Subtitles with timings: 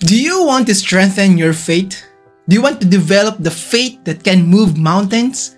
[0.00, 2.06] Do you want to strengthen your faith?
[2.48, 5.56] Do you want to develop the faith that can move mountains?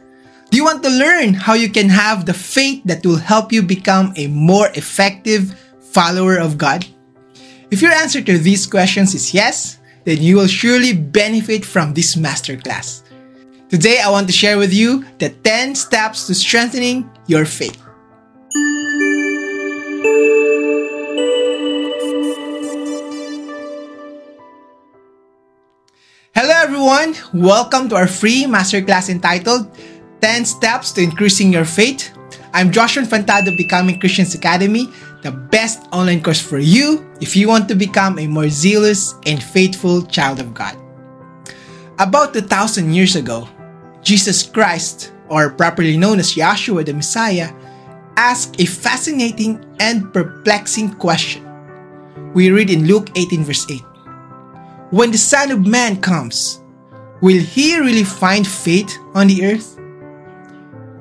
[0.50, 3.62] Do you want to learn how you can have the faith that will help you
[3.62, 6.84] become a more effective follower of God?
[7.70, 12.16] If your answer to these questions is yes, then you will surely benefit from this
[12.16, 13.02] masterclass.
[13.68, 17.81] Today, I want to share with you the 10 steps to strengthening your faith.
[26.62, 29.66] Everyone, welcome to our free masterclass entitled
[30.20, 32.16] 10 Steps to Increasing Your Faith.
[32.54, 34.86] I'm Joshua Infantado of Becoming Christians Academy,
[35.22, 39.42] the best online course for you if you want to become a more zealous and
[39.42, 40.78] faithful child of God.
[41.98, 43.48] About 2,000 years ago,
[44.00, 47.50] Jesus Christ, or properly known as Yahshua the Messiah,
[48.16, 51.42] asked a fascinating and perplexing question.
[52.34, 53.82] We read in Luke 18, verse 8
[54.92, 56.60] when the Son of Man comes,
[57.22, 59.80] will he really find faith on the earth?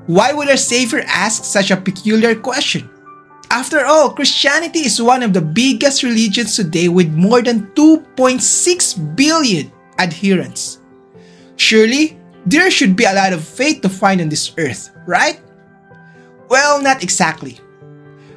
[0.07, 2.89] Why would our Savior ask such a peculiar question?
[3.51, 9.69] After all, Christianity is one of the biggest religions today with more than 2.6 billion
[9.99, 10.79] adherents.
[11.57, 15.41] Surely, there should be a lot of faith to find on this earth, right?
[16.47, 17.59] Well, not exactly.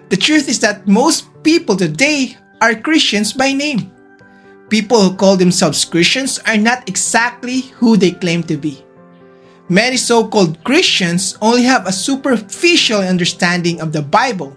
[0.08, 3.93] The truth is that most people today are Christians by name
[4.68, 8.84] people who call themselves Christians are not exactly who they claim to be.
[9.68, 14.56] Many so called Christians only have a superficial understanding of the Bible,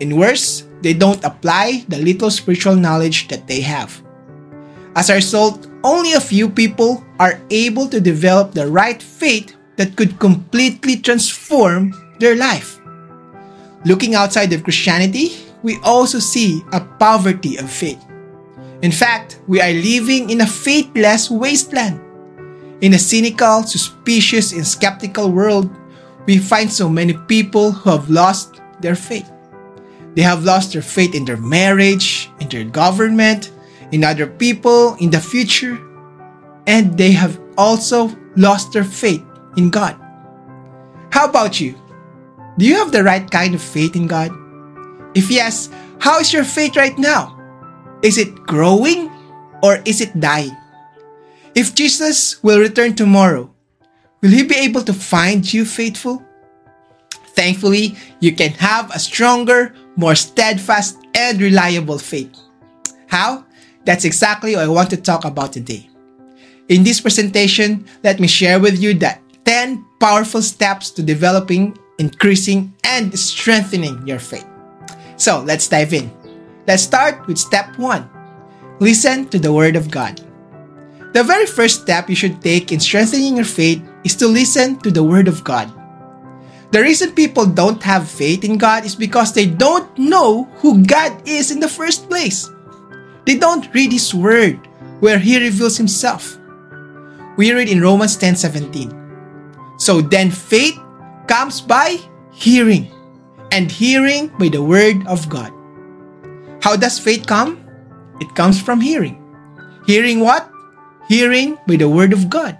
[0.00, 4.02] and worse, they don't apply the little spiritual knowledge that they have.
[4.96, 9.96] As a result, only a few people are able to develop the right faith that
[9.96, 12.80] could completely transform their life.
[13.84, 18.02] Looking outside of Christianity, we also see a poverty of faith.
[18.82, 22.00] In fact, we are living in a faithless wasteland.
[22.80, 25.68] In a cynical, suspicious, and skeptical world,
[26.26, 29.28] we find so many people who have lost their faith.
[30.14, 33.50] They have lost their faith in their marriage, in their government,
[33.90, 35.78] in other people, in the future,
[36.66, 39.24] and they have also lost their faith
[39.56, 39.98] in God.
[41.10, 41.74] How about you?
[42.58, 44.30] Do you have the right kind of faith in God?
[45.14, 47.37] If yes, how is your faith right now?
[48.02, 49.10] Is it growing
[49.62, 50.56] or is it dying?
[51.54, 53.50] If Jesus will return tomorrow,
[54.22, 56.22] will he be able to find you faithful?
[57.34, 62.30] Thankfully, you can have a stronger, more steadfast, and reliable faith.
[63.06, 63.44] How?
[63.84, 65.88] That's exactly what I want to talk about today.
[66.68, 72.74] In this presentation, let me share with you the 10 powerful steps to developing, increasing,
[72.84, 74.46] and strengthening your faith.
[75.16, 76.17] So let's dive in.
[76.68, 78.04] Let's start with step one
[78.78, 80.20] listen to the Word of God.
[81.16, 84.90] The very first step you should take in strengthening your faith is to listen to
[84.92, 85.72] the Word of God.
[86.70, 91.16] The reason people don't have faith in God is because they don't know who God
[91.26, 92.44] is in the first place.
[93.24, 94.60] They don't read His Word,
[95.00, 96.36] where He reveals Himself.
[97.40, 98.92] We read in Romans 10 17.
[99.80, 100.76] So then faith
[101.32, 101.96] comes by
[102.30, 102.92] hearing,
[103.52, 105.56] and hearing by the Word of God.
[106.60, 107.64] How does faith come?
[108.20, 109.22] It comes from hearing.
[109.86, 110.50] Hearing what?
[111.08, 112.58] Hearing by the Word of God.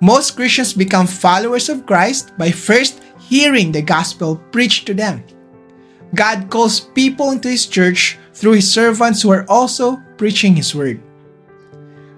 [0.00, 5.22] Most Christians become followers of Christ by first hearing the gospel preached to them.
[6.14, 11.00] God calls people into His church through His servants who are also preaching His Word.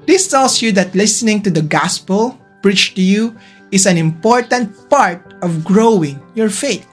[0.07, 3.37] This tells you that listening to the gospel preached to you
[3.71, 6.87] is an important part of growing your faith.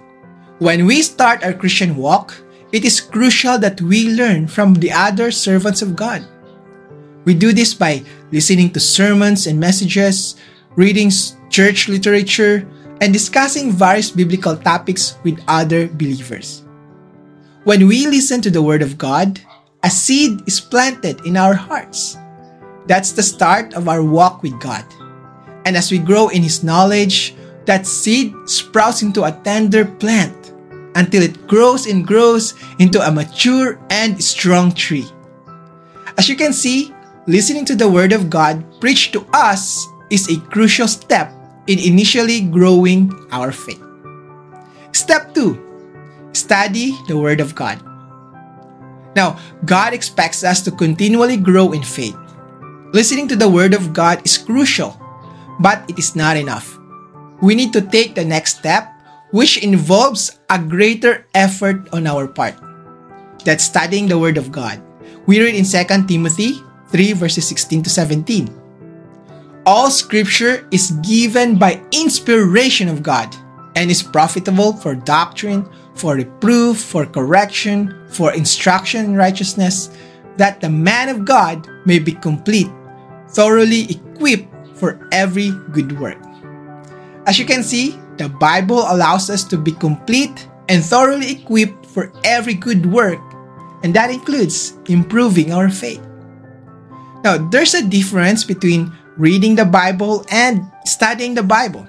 [0.60, 2.36] When we start our Christian walk,
[2.72, 6.26] it is crucial that we learn from the other servants of God.
[7.26, 10.36] We do this by listening to sermons and messages,
[10.76, 11.12] reading
[11.50, 12.68] church literature,
[13.02, 16.64] and discussing various biblical topics with other believers.
[17.64, 19.40] When we listen to the Word of God,
[19.84, 22.18] a seed is planted in our hearts.
[22.88, 24.86] That's the start of our walk with God.
[25.66, 27.36] And as we grow in His knowledge,
[27.66, 30.41] that seed sprouts into a tender plant
[30.96, 35.08] until it grows and grows into a mature and strong tree.
[36.18, 36.94] As you can see,
[37.28, 41.32] listening to the Word of God preached to us is a crucial step
[41.68, 43.82] in initially growing our faith.
[44.92, 47.80] Step 2 Study the Word of God.
[49.16, 52.16] Now, God expects us to continually grow in faith.
[52.94, 54.96] Listening to the Word of God is crucial,
[55.60, 56.80] but it is not enough.
[57.42, 58.92] We need to take the next step
[59.32, 62.56] which involves a greater effort on our part.
[63.44, 64.82] That's studying the Word of God.
[65.26, 68.62] We read in 2 Timothy 3 verses 16 to 17.
[69.66, 73.34] All scripture is given by inspiration of God
[73.76, 79.90] and is profitable for doctrine, for reproof, for correction, for instruction in righteousness,
[80.38, 82.68] that the man of God may be complete,
[83.30, 86.18] thoroughly equipped for every good work.
[87.28, 92.12] As you can see, the Bible allows us to be complete and thoroughly equipped for
[92.24, 93.20] every good work,
[93.84, 96.02] and that includes improving our faith.
[97.24, 101.86] Now, there's a difference between reading the Bible and studying the Bible.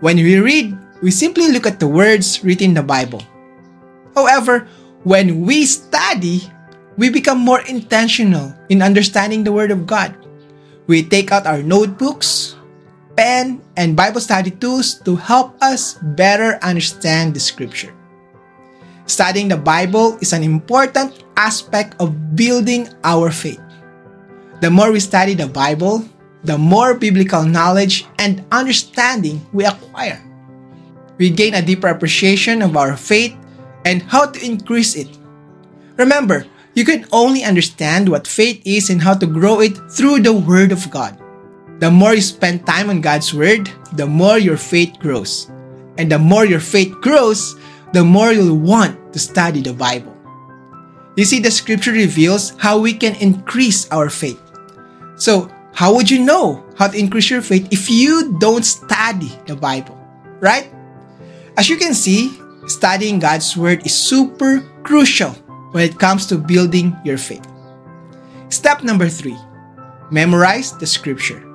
[0.00, 3.22] When we read, we simply look at the words written in the Bible.
[4.14, 4.68] However,
[5.04, 6.50] when we study,
[6.98, 10.16] we become more intentional in understanding the Word of God.
[10.86, 12.55] We take out our notebooks,
[13.16, 17.92] pen, and Bible study tools to help us better understand the Scripture.
[19.06, 23.60] Studying the Bible is an important aspect of building our faith.
[24.60, 26.04] The more we study the Bible,
[26.44, 30.22] the more biblical knowledge and understanding we acquire.
[31.18, 33.34] We gain a deeper appreciation of our faith
[33.84, 35.08] and how to increase it.
[35.96, 40.32] Remember, you can only understand what faith is and how to grow it through the
[40.32, 41.16] Word of God.
[41.78, 45.50] The more you spend time on God's Word, the more your faith grows.
[45.98, 47.56] And the more your faith grows,
[47.92, 50.16] the more you'll want to study the Bible.
[51.16, 54.40] You see, the scripture reveals how we can increase our faith.
[55.16, 59.56] So, how would you know how to increase your faith if you don't study the
[59.56, 59.96] Bible?
[60.40, 60.72] Right?
[61.56, 62.32] As you can see,
[62.66, 65.30] studying God's Word is super crucial
[65.72, 67.46] when it comes to building your faith.
[68.48, 69.36] Step number three
[70.10, 71.45] memorize the scripture.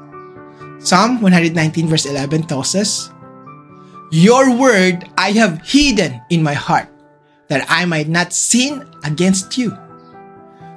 [0.82, 3.14] Psalm 119, verse 11 tells us,
[4.10, 6.90] Your word I have hidden in my heart,
[7.50, 9.78] that I might not sin against you.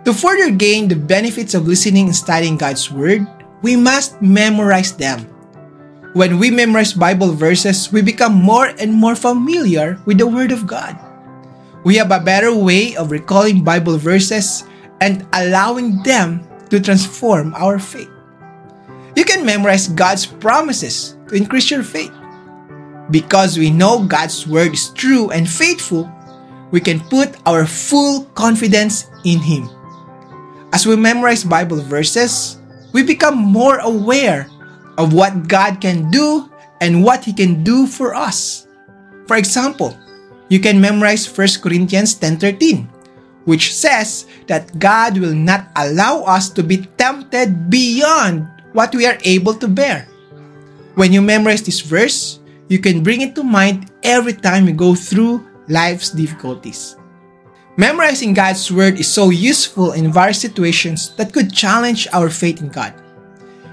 [0.04, 3.24] To further gain the benefits of listening and studying God's Word,
[3.62, 5.24] we must memorize them.
[6.12, 10.68] When we memorize Bible verses, we become more and more familiar with the Word of
[10.68, 11.00] God.
[11.88, 14.68] We have a better way of recalling Bible verses
[15.00, 18.13] and allowing them to transform our faith.
[19.14, 22.12] You can memorize God's promises to increase your faith.
[23.10, 26.10] Because we know God's Word is true and faithful,
[26.72, 29.70] we can put our full confidence in Him.
[30.72, 32.58] As we memorize Bible verses,
[32.92, 34.50] we become more aware
[34.98, 36.50] of what God can do
[36.80, 38.66] and what He can do for us.
[39.26, 39.94] For example,
[40.48, 42.90] you can memorize 1 Corinthians 10:13,
[43.46, 49.16] which says that God will not allow us to be tempted beyond what we are
[49.22, 50.06] able to bear.
[50.98, 54.94] When you memorize this verse, you can bring it to mind every time you go
[54.94, 56.96] through life's difficulties.
[57.76, 62.68] Memorizing God's Word is so useful in various situations that could challenge our faith in
[62.68, 62.94] God.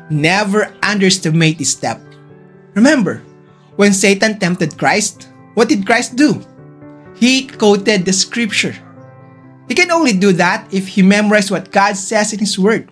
[0.09, 2.01] Never underestimate this step.
[2.73, 3.21] Remember,
[3.75, 6.41] when Satan tempted Christ, what did Christ do?
[7.15, 8.75] He quoted the scripture.
[9.67, 12.91] He can only do that if he memorized what God says in His Word.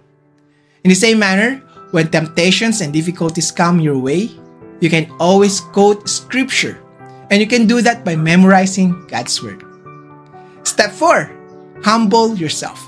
[0.83, 4.29] In the same manner, when temptations and difficulties come your way,
[4.79, 6.81] you can always quote scripture,
[7.29, 9.63] and you can do that by memorizing God's Word.
[10.63, 11.35] Step 4
[11.83, 12.79] Humble yourself.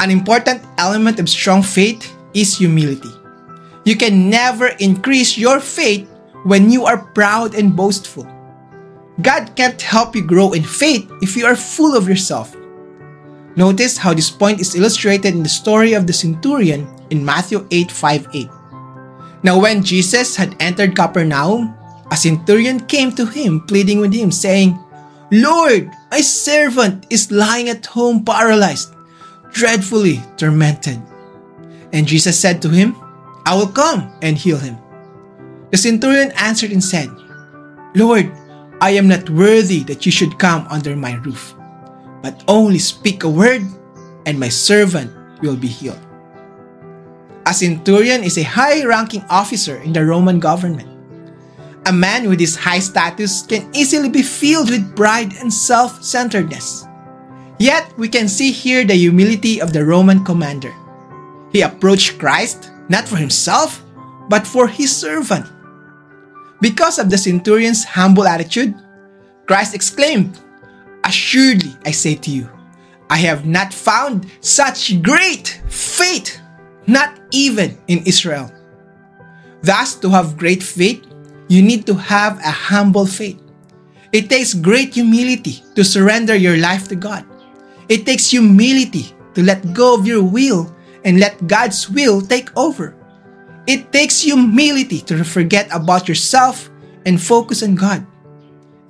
[0.00, 3.10] An important element of strong faith is humility.
[3.84, 6.08] You can never increase your faith
[6.44, 8.28] when you are proud and boastful.
[9.20, 12.56] God can't help you grow in faith if you are full of yourself.
[13.56, 17.90] Notice how this point is illustrated in the story of the centurion in Matthew 8
[17.90, 18.48] 5 8.
[19.42, 21.74] Now, when Jesus had entered Capernaum,
[22.10, 24.78] a centurion came to him, pleading with him, saying,
[25.30, 28.92] Lord, my servant is lying at home paralyzed,
[29.52, 31.00] dreadfully tormented.
[31.92, 32.96] And Jesus said to him,
[33.46, 34.76] I will come and heal him.
[35.70, 37.08] The centurion answered and said,
[37.94, 38.30] Lord,
[38.80, 41.54] I am not worthy that you should come under my roof,
[42.22, 43.62] but only speak a word,
[44.26, 45.12] and my servant
[45.42, 46.00] will be healed.
[47.50, 50.86] A centurion is a high ranking officer in the Roman government.
[51.86, 56.86] A man with this high status can easily be filled with pride and self centeredness.
[57.58, 60.72] Yet, we can see here the humility of the Roman commander.
[61.50, 63.82] He approached Christ not for himself,
[64.28, 65.50] but for his servant.
[66.60, 68.76] Because of the centurion's humble attitude,
[69.48, 70.38] Christ exclaimed,
[71.02, 72.48] Assuredly, I say to you,
[73.10, 76.39] I have not found such great faith,
[76.90, 78.50] not even in Israel.
[79.62, 81.06] Thus, to have great faith,
[81.48, 83.40] you need to have a humble faith.
[84.12, 87.24] It takes great humility to surrender your life to God.
[87.88, 92.94] It takes humility to let go of your will and let God's will take over.
[93.66, 96.70] It takes humility to forget about yourself
[97.06, 98.06] and focus on God.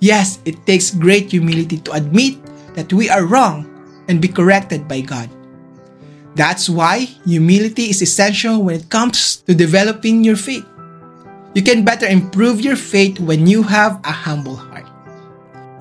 [0.00, 2.40] Yes, it takes great humility to admit
[2.74, 3.68] that we are wrong
[4.08, 5.28] and be corrected by God.
[6.34, 10.64] That's why humility is essential when it comes to developing your faith.
[11.54, 14.86] You can better improve your faith when you have a humble heart.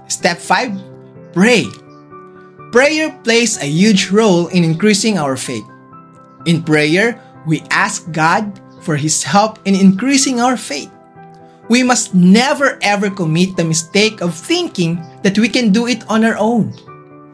[0.08, 1.70] Step 5 Pray.
[2.72, 5.65] Prayer plays a huge role in increasing our faith.
[6.46, 10.89] In prayer, we ask God for His help in increasing our faith.
[11.70, 16.25] We must never ever commit the mistake of thinking that we can do it on
[16.25, 16.74] our own.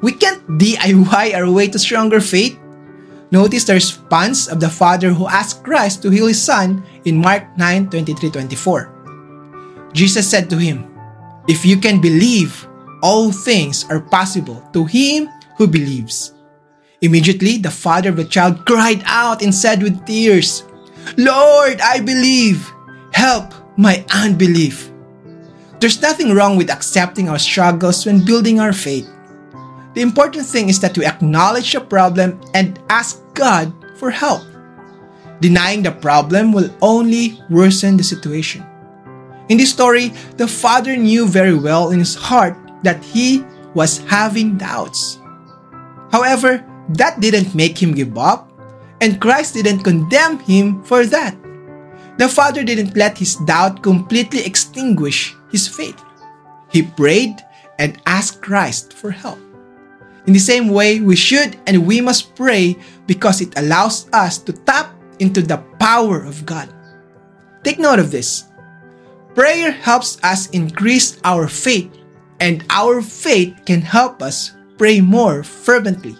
[0.02, 2.60] We can't DIY our way to stronger faith.
[3.36, 7.44] Notice the response of the father who asked Christ to heal his son in Mark
[7.60, 9.92] 9 23 24.
[9.92, 10.88] Jesus said to him,
[11.44, 12.64] If you can believe,
[13.04, 15.28] all things are possible to him
[15.60, 16.32] who believes.
[17.04, 20.64] Immediately, the father of the child cried out and said with tears,
[21.20, 22.64] Lord, I believe.
[23.12, 24.96] Help my unbelief.
[25.84, 29.12] There's nothing wrong with accepting our struggles when building our faith.
[29.96, 34.44] The important thing is that we acknowledge the problem and ask God for help.
[35.40, 38.66] Denying the problem will only worsen the situation.
[39.48, 44.58] In this story, the father knew very well in his heart that he was having
[44.58, 45.20] doubts.
[46.12, 48.52] However, that didn't make him give up,
[49.02, 51.36] and Christ didn't condemn him for that.
[52.18, 56.02] The father didn't let his doubt completely extinguish his faith.
[56.72, 57.36] He prayed
[57.78, 59.40] and asked Christ for help.
[60.28, 64.54] In the same way, we should and we must pray because it allows us to
[64.54, 66.74] tap into the power of God.
[67.64, 68.46] Take note of this.
[69.36, 71.92] Prayer helps us increase our faith,
[72.40, 76.16] and our faith can help us pray more fervently.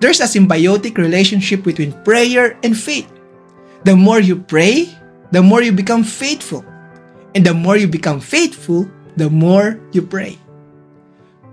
[0.00, 3.10] There's a symbiotic relationship between prayer and faith.
[3.84, 4.88] The more you pray,
[5.32, 6.64] the more you become faithful.
[7.34, 10.38] And the more you become faithful, the more you pray.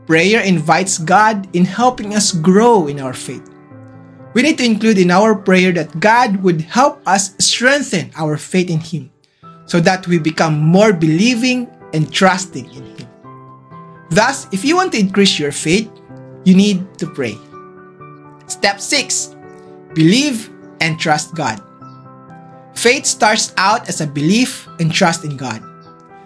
[0.08, 3.44] Prayer invites God in helping us grow in our faith.
[4.34, 8.70] We need to include in our prayer that God would help us strengthen our faith
[8.70, 9.12] in Him
[9.66, 13.08] so that we become more believing and trusting in Him.
[14.10, 15.92] Thus, if you want to increase your faith,
[16.46, 17.38] you need to pray.
[18.48, 19.36] Step 6
[19.94, 21.60] Believe and trust God.
[22.76, 25.64] Faith starts out as a belief and trust in God.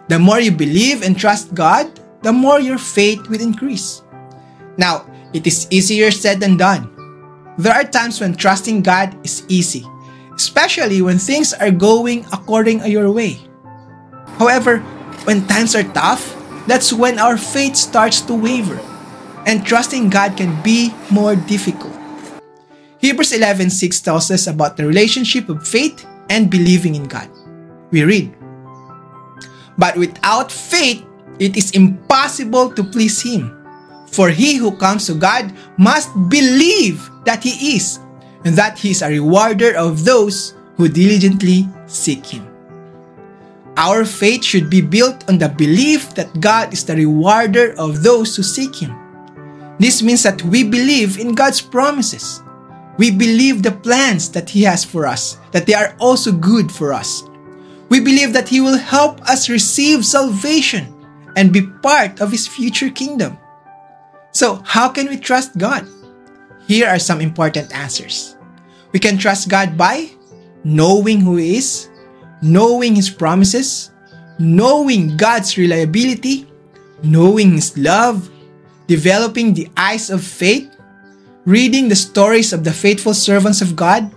[0.10, 4.04] The more you believe and trust God, the more your faith will increase.
[4.78, 6.90] Now, it is easier said than done.
[7.58, 9.86] There are times when trusting God is easy,
[10.36, 13.40] especially when things are going according to your way.
[14.40, 14.80] However,
[15.26, 16.36] when times are tough,
[16.66, 18.80] that's when our faith starts to waver,
[19.46, 21.94] and trusting God can be more difficult.
[23.02, 27.28] Hebrews 11:6 tells us about the relationship of faith and believing in God.
[27.90, 28.32] We read,
[29.78, 31.02] But without faith,
[31.42, 33.58] it is impossible to please Him.
[34.14, 37.98] For he who comes to God must believe that He is,
[38.46, 42.46] and that He is a rewarder of those who diligently seek Him.
[43.78, 48.36] Our faith should be built on the belief that God is the rewarder of those
[48.36, 48.94] who seek Him.
[49.80, 52.44] This means that we believe in God's promises
[53.02, 56.94] we believe the plans that He has for us, that they are also good for
[56.94, 57.24] us.
[57.90, 60.94] We believe that He will help us receive salvation
[61.36, 63.38] and be part of His future kingdom.
[64.32, 65.88] So, how can we trust God?
[66.68, 68.38] Here are some important answers.
[68.92, 70.12] We can trust God by
[70.64, 71.90] knowing who He is,
[72.42, 73.92] knowing His promises,
[74.40, 76.48] knowing God's reliability,
[77.04, 78.30] knowing His love,
[78.88, 80.70] developing the eyes of faith,
[81.46, 84.12] reading the stories of the faithful servants of God,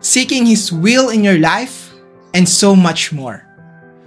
[0.00, 1.94] seeking His will in your life,
[2.34, 3.46] and so much more.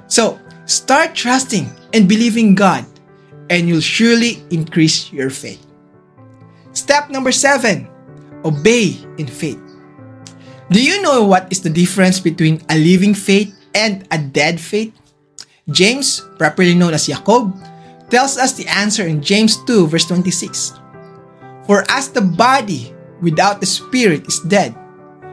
[0.07, 0.40] So,
[0.72, 2.86] start trusting and believing God,
[3.50, 5.60] and you'll surely increase your faith.
[6.72, 7.92] Step number seven
[8.48, 9.60] obey in faith.
[10.72, 14.96] Do you know what is the difference between a living faith and a dead faith?
[15.70, 17.51] James, properly known as Jacob,
[18.10, 20.80] tells us the answer in James 2, verse 26.
[21.68, 24.74] For as the body without the spirit is dead,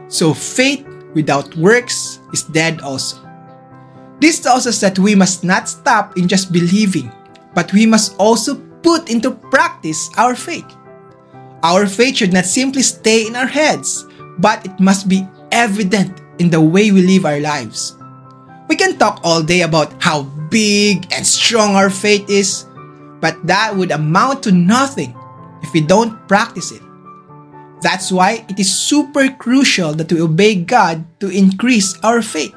[0.07, 3.28] so faith without works is dead also.
[4.19, 7.11] This tells us that we must not stop in just believing,
[7.55, 10.67] but we must also put into practice our faith.
[11.63, 14.05] Our faith should not simply stay in our heads,
[14.39, 17.95] but it must be evident in the way we live our lives.
[18.67, 22.65] We can talk all day about how big and strong our faith is,
[23.19, 25.15] but that would amount to nothing
[25.63, 26.81] if we don't practice it.
[27.81, 32.53] That's why it is super crucial that we obey God to increase our faith.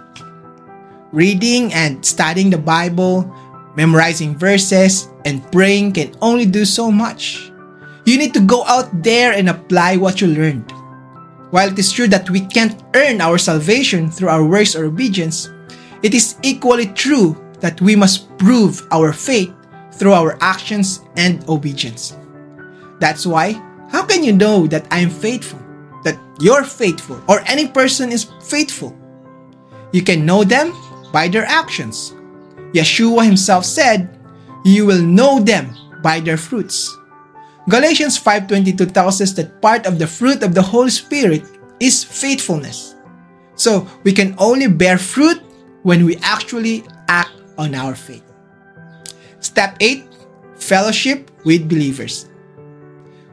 [1.13, 3.29] Reading and studying the Bible,
[3.77, 7.53] memorizing verses, and praying can only do so much.
[8.07, 10.73] You need to go out there and apply what you learned.
[11.51, 15.51] While it is true that we can't earn our salvation through our works or obedience,
[16.03, 19.53] it is equally true that we must prove our faith
[19.93, 22.17] through our actions and obedience.
[23.01, 23.53] That's why,
[23.91, 25.61] how can you know that I am faithful,
[26.05, 28.97] that you're faithful, or any person is faithful?
[29.93, 30.73] You can know them
[31.13, 32.15] by their actions.
[32.73, 34.09] Yeshua himself said,
[34.65, 36.91] You will know them by their fruits.
[37.69, 41.45] Galatians 5:22 tells us that part of the fruit of the Holy Spirit
[41.79, 42.97] is faithfulness.
[43.55, 45.39] So, we can only bear fruit
[45.83, 48.25] when we actually act on our faith.
[49.39, 50.09] Step 8
[50.57, 52.31] Fellowship with believers.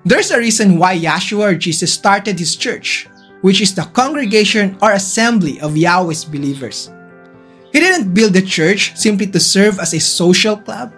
[0.04, 3.08] There's a reason why Yeshua or Jesus started his church,
[3.42, 6.90] which is the congregation or assembly of Yahweh's believers.
[7.72, 10.94] He didn't build the church simply to serve as a social club.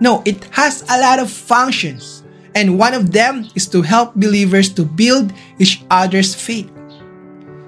[0.00, 4.72] No, it has a lot of functions, and one of them is to help believers
[4.74, 6.70] to build each other's faith.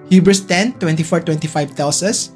[0.08, 2.32] Hebrews 10 24 25 tells us,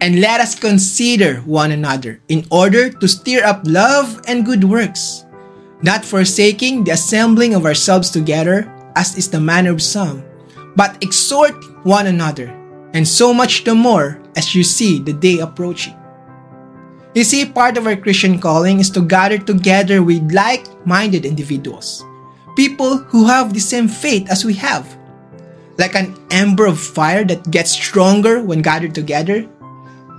[0.00, 5.24] And let us consider one another in order to stir up love and good works,
[5.82, 10.24] not forsaking the assembling of ourselves together, as is the manner of some,
[10.76, 12.48] but exhort one another,
[12.94, 15.96] and so much the more as you see the day approaching.
[17.14, 22.04] You see, part of our Christian calling is to gather together with like minded individuals,
[22.56, 24.96] people who have the same faith as we have.
[25.78, 29.48] Like an ember of fire that gets stronger when gathered together,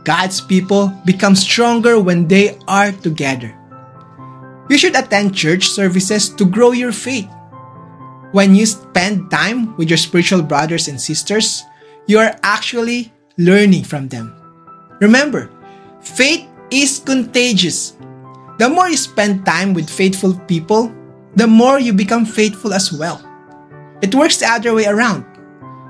[0.04, 3.58] God's people become stronger when they are together.
[4.70, 7.30] You should attend church services to grow your faith.
[8.34, 11.64] When you spend time with your spiritual brothers and sisters,
[12.08, 14.36] you are actually learning from them.
[15.02, 15.50] Remember,
[16.02, 17.98] faith is contagious.
[18.60, 20.94] The more you spend time with faithful people,
[21.36, 23.22] the more you become faithful as well.
[24.02, 25.26] It works the other way around.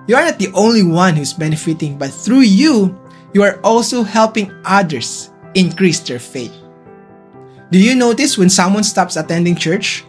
[0.08, 3.00] You are not the only one who's benefiting, but through you,
[3.34, 6.54] you are also helping others increase their faith.
[7.72, 10.06] Do you notice when someone stops attending church?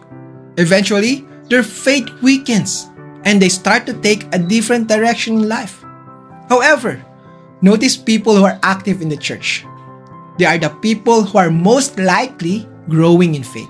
[0.57, 2.89] Eventually, their faith weakens
[3.23, 5.83] and they start to take a different direction in life.
[6.49, 7.03] However,
[7.65, 9.65] notice people who are active in the church.
[10.37, 13.69] They are the people who are most likely growing in faith.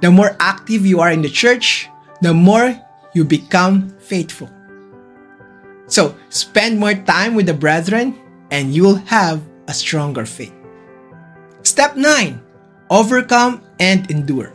[0.00, 1.90] The more active you are in the church,
[2.22, 2.70] the more
[3.12, 4.46] you become faithful.
[5.90, 8.14] So, spend more time with the brethren
[8.54, 10.54] and you'll have a stronger faith.
[11.66, 12.40] Step 9
[12.90, 14.54] Overcome and endure.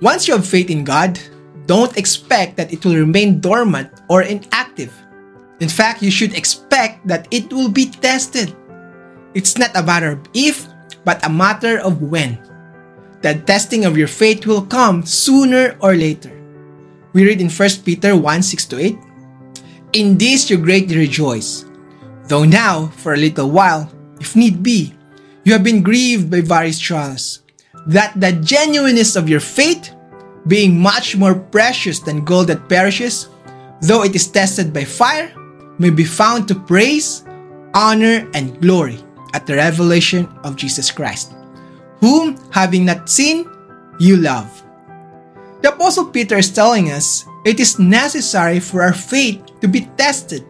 [0.00, 1.18] Once you have faith in God,
[1.66, 4.94] don't expect that it will remain dormant or inactive.
[5.60, 8.54] In fact, you should expect that it will be tested.
[9.34, 10.66] It's not a matter of if,
[11.04, 12.38] but a matter of when.
[13.22, 16.30] The testing of your faith will come sooner or later.
[17.12, 18.98] We read in 1 Peter 1 6 to 8
[19.94, 21.64] In this you greatly rejoice,
[22.30, 23.90] though now, for a little while,
[24.20, 24.94] if need be,
[25.42, 27.42] you have been grieved by various trials,
[27.86, 29.96] that the genuineness of your faith,
[30.46, 33.28] being much more precious than gold that perishes,
[33.80, 35.32] though it is tested by fire,
[35.78, 37.24] may be found to praise,
[37.74, 38.98] honor, and glory
[39.34, 41.34] at the revelation of Jesus Christ,
[42.00, 43.48] whom, having not seen,
[43.98, 44.62] you love.
[45.62, 50.44] The Apostle Peter is telling us it is necessary for our faith to be tested,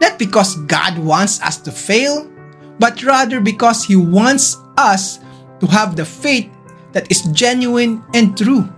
[0.00, 2.30] not because God wants us to fail,
[2.78, 5.18] but rather because He wants us
[5.60, 6.50] to have the faith
[6.92, 8.68] that is genuine and true.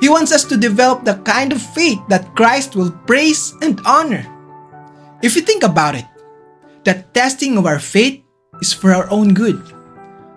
[0.00, 4.26] He wants us to develop the kind of faith that Christ will praise and honor.
[5.24, 6.04] If you think about it,
[6.84, 8.20] the testing of our faith
[8.60, 9.56] is for our own good.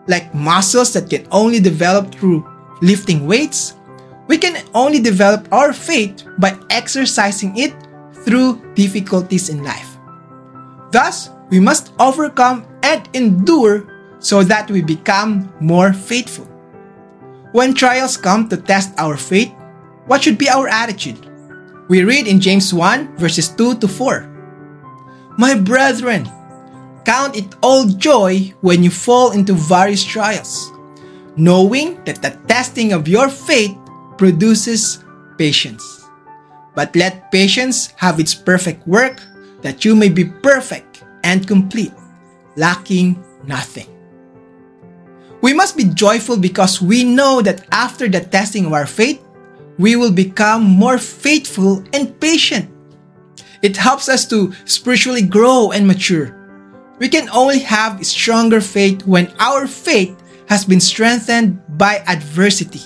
[0.08, 2.47] Like muscles that can only develop through
[2.82, 3.76] lifting weights,
[4.30, 7.76] we can only develop our faith by exercising it
[8.23, 9.97] through difficulties in life.
[10.93, 16.45] Thus, we must overcome and endure so that we become more faithful.
[17.52, 19.52] When trials come to test our faith,
[20.06, 21.19] what should be our attitude?
[21.89, 24.37] We read in James 1 verses 2 to 4.
[25.38, 26.26] My brethren,
[27.06, 30.71] count it all joy when you fall into various trials,
[31.36, 33.78] knowing that the testing of your faith
[34.17, 35.06] produces
[35.38, 35.86] patience.
[36.73, 39.21] But let patience have its perfect work,
[39.62, 41.93] that you may be perfect and complete,
[42.56, 43.93] lacking nothing.
[45.41, 49.21] We must be joyful because we know that after the testing of our faith,
[49.78, 52.69] we will become more faithful and patient.
[53.62, 56.36] It helps us to spiritually grow and mature.
[57.00, 60.15] We can only have stronger faith when our faith
[60.50, 62.82] has been strengthened by adversity.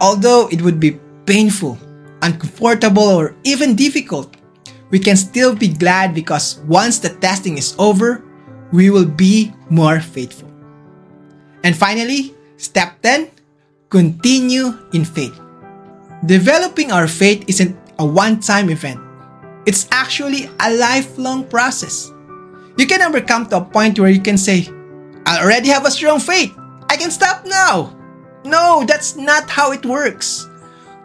[0.00, 1.78] Although it would be painful,
[2.22, 4.36] uncomfortable, or even difficult,
[4.90, 8.24] we can still be glad because once the testing is over,
[8.72, 10.50] we will be more faithful.
[11.62, 13.30] And finally, step 10
[13.90, 15.38] continue in faith.
[16.26, 19.00] Developing our faith isn't a one time event,
[19.66, 22.12] it's actually a lifelong process.
[22.76, 24.68] You can never come to a point where you can say,
[25.26, 26.56] I already have a strong faith.
[26.88, 27.96] I can stop now.
[28.44, 30.48] No, that's not how it works.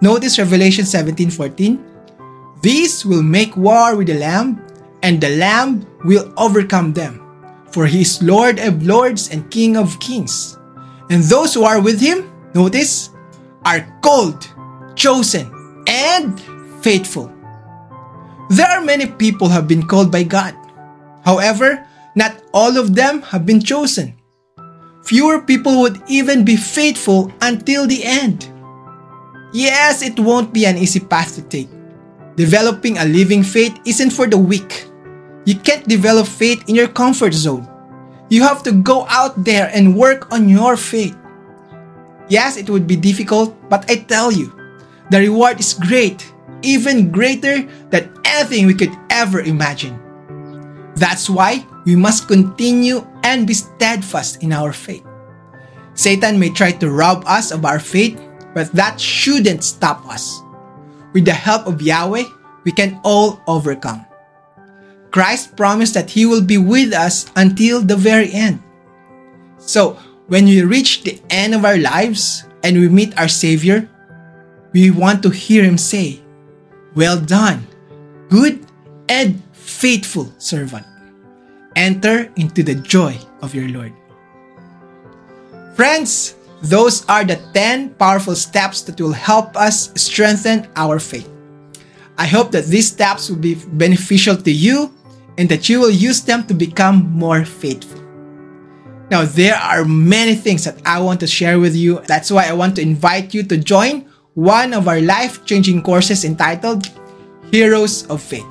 [0.01, 1.79] Notice Revelation 17:14.
[2.61, 4.61] These will make war with the Lamb,
[5.03, 7.21] and the Lamb will overcome them.
[7.71, 10.57] For he is Lord of lords and King of kings.
[11.09, 13.11] And those who are with him, notice,
[13.65, 14.47] are called,
[14.95, 15.51] chosen,
[15.87, 16.39] and
[16.81, 17.34] faithful.
[18.49, 20.55] There are many people who have been called by God.
[21.23, 24.13] However, not all of them have been chosen.
[25.03, 28.49] Fewer people would even be faithful until the end.
[29.53, 31.69] Yes, it won't be an easy path to take.
[32.35, 34.87] Developing a living faith isn't for the weak.
[35.45, 37.67] You can't develop faith in your comfort zone.
[38.29, 41.15] You have to go out there and work on your faith.
[42.27, 44.51] Yes, it would be difficult, but I tell you,
[45.11, 46.33] the reward is great,
[46.65, 47.61] even greater
[47.93, 50.01] than anything we could ever imagine.
[50.95, 55.05] That's why we must continue and be steadfast in our faith.
[55.93, 58.19] Satan may try to rob us of our faith,
[58.53, 60.41] but that shouldn't stop us.
[61.13, 62.25] With the help of Yahweh,
[62.65, 64.05] we can all overcome.
[65.11, 68.59] Christ promised that He will be with us until the very end.
[69.57, 69.95] So,
[70.27, 73.87] when we reach the end of our lives and we meet our Savior,
[74.73, 76.24] we want to hear Him say,
[76.95, 77.67] Well done,
[78.29, 78.65] good
[79.09, 80.85] and faithful servant.
[81.75, 83.91] Enter into the joy of your Lord.
[85.75, 91.29] Friends, those are the 10 powerful steps that will help us strengthen our faith.
[92.17, 94.93] I hope that these steps will be beneficial to you
[95.37, 98.01] and that you will use them to become more faithful.
[99.11, 101.99] Now, there are many things that I want to share with you.
[102.07, 106.25] That's why I want to invite you to join one of our life changing courses
[106.25, 106.91] entitled
[107.51, 108.45] Heroes of Faith.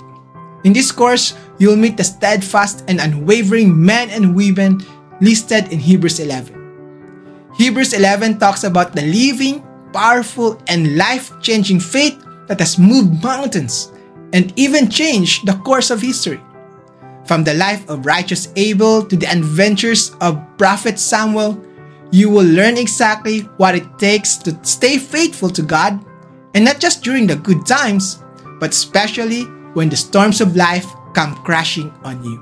[0.64, 4.80] In this course, you'll meet the steadfast and unwavering men and women
[5.20, 7.52] listed in Hebrews 11.
[7.56, 12.16] Hebrews 11 talks about the living, powerful, and life changing faith
[12.48, 13.92] that has moved mountains
[14.32, 16.40] and even changed the course of history.
[17.26, 21.60] From the life of righteous Abel to the adventures of Prophet Samuel,
[22.14, 25.98] you will learn exactly what it takes to stay faithful to God,
[26.54, 28.22] and not just during the good times,
[28.60, 29.42] but especially
[29.74, 32.38] when the storms of life come crashing on you.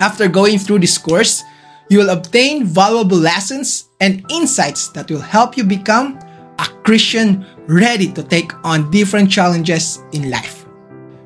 [0.00, 1.42] After going through this course,
[1.90, 6.18] you will obtain valuable lessons and insights that will help you become
[6.58, 10.64] a Christian ready to take on different challenges in life.